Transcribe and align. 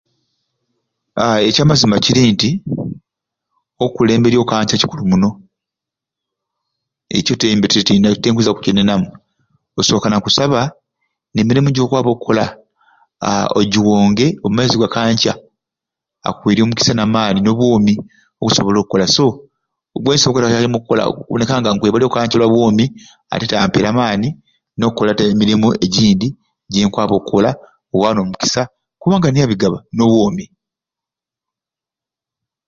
Aaa 1.21 1.39
ekyamazima 1.47 1.97
kiri 2.05 2.21
nti 2.33 2.49
okkulemberya 3.83 4.39
o 4.41 4.47
kanca 4.51 4.75
kikulu 4.81 5.03
muno 5.11 5.29
ekyo 7.17 7.33
te 7.41 7.47
mbe 7.55 7.67
tenina 7.71 8.09
tinkwiza 8.23 8.51
ku 8.55 8.61
kinenamu, 8.65 9.07
osooka 9.79 10.07
na 10.09 10.23
kusaba, 10.23 10.59
n'emirimu 11.33 11.69
gyokwaba 11.75 12.09
okkola 12.11 12.45
aa 13.27 13.45
ogiwonge 13.59 14.27
omu 14.45 14.53
maiso 14.55 14.75
ga 14.81 14.93
kanca 14.95 15.33
akuweerye 16.27 16.63
omukisa 16.63 16.91
n'amaani 16.95 17.39
n'obwomi 17.41 17.93
osobole 18.45 18.77
okkola 18.81 19.05
so 19.15 19.25
kyenkusooka 19.93 20.39
okkola 21.59 21.71
nkwebalya 21.75 22.07
o 22.07 22.13
kanca 22.15 22.33
oku 22.35 22.39
lwabwomi 22.41 22.85
ate 23.31 23.43
era 23.47 23.59
amperye 23.63 23.87
amaani 23.91 24.29
agakkola 24.77 25.11
emirimu 25.31 25.67
egindi 25.85 26.27
ginkwaba 26.71 27.13
okkola 27.19 27.49
oba 27.93 28.07
n'omukisa 28.13 28.61
kubanga 29.01 29.27
niye 29.29 29.45
abigaba 29.45 29.77
n'obwomi 29.95 30.45